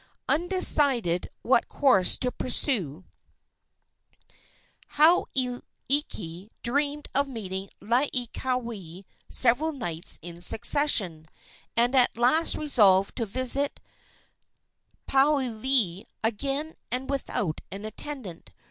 [0.27, 3.05] Undecided what course to pursue,
[4.93, 11.27] Hauailiki dreamed of meeting Laieikawai several nights in succession,
[11.77, 13.79] and at last resolved to visit
[15.07, 18.49] Paliuli again and without an attendant.